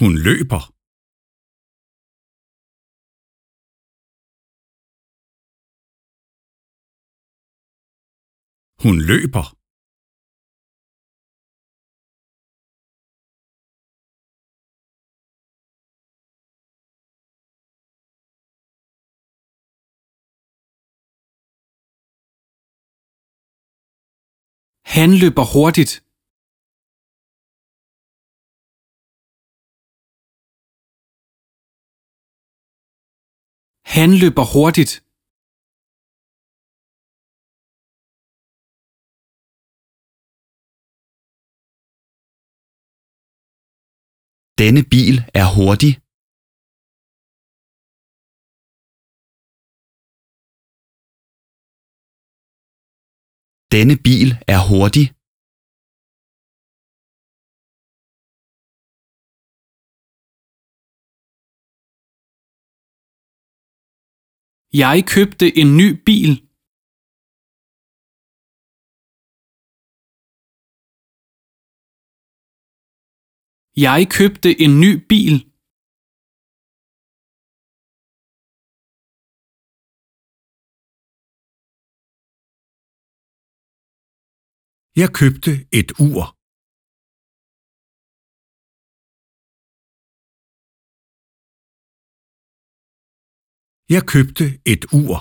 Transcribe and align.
Hun 0.00 0.12
løber. 0.26 0.62
Hun 8.82 8.96
løber. 9.10 9.44
Han 24.94 25.10
løber 25.22 25.44
hurtigt. 25.54 26.07
Han 33.96 34.10
løber 34.22 34.44
hurtigt. 34.54 34.92
Denne 44.60 44.82
bil 44.92 45.16
er 45.40 45.46
hurtig. 45.56 45.92
Denne 53.74 53.96
bil 54.06 54.28
er 54.54 54.60
hurtig. 54.70 55.17
Jeg 64.72 65.04
købte 65.14 65.46
en 65.60 65.76
ny 65.80 65.88
bil. 66.06 66.32
Jeg 73.86 74.00
købte 74.16 74.50
en 74.64 74.72
ny 74.84 74.92
bil. 75.10 75.34
Jeg 85.00 85.08
købte 85.20 85.52
et 85.78 85.90
ur. 86.00 86.37
Jeg 93.94 94.02
købte 94.12 94.44
et 94.72 94.82
ur. 95.00 95.16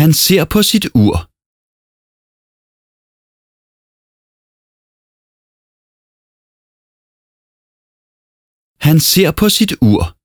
Han 0.00 0.10
ser 0.24 0.42
på 0.54 0.60
sit 0.70 0.86
ur. 1.04 1.16
Han 8.86 8.96
ser 9.10 9.30
på 9.40 9.46
sit 9.56 9.72
ur. 9.90 10.23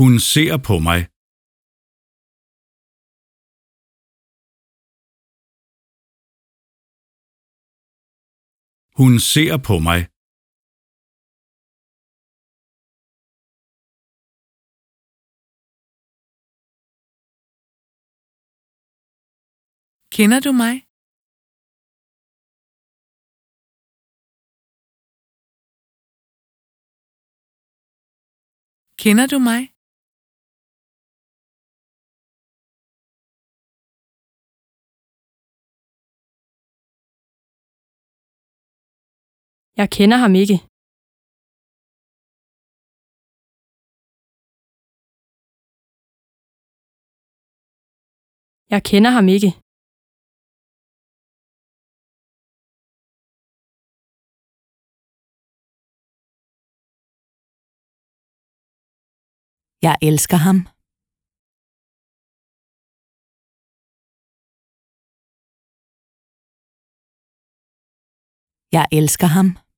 Hun 0.00 0.14
ser 0.32 0.52
på 0.68 0.76
mig. 0.88 1.00
Hun 8.98 9.12
ser 9.32 9.54
på 9.68 9.74
mig. 9.88 10.00
Kender 20.16 20.40
du 20.46 20.52
mig? 20.52 20.74
Kender 29.02 29.26
du 29.26 29.38
mig? 29.38 29.69
Jeg 39.80 39.88
kender 39.96 40.16
ham 40.24 40.34
ikke. 40.42 40.56
Jeg 48.74 48.80
kender 48.90 49.10
ham 49.16 49.26
ikke. 49.36 49.50
Jeg 59.86 59.96
elsker 60.08 60.38
ham. 60.46 60.58
Jeg 68.72 68.86
elsker 68.92 69.26
ham. 69.36 69.69